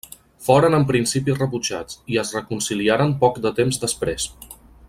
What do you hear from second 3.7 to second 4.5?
després.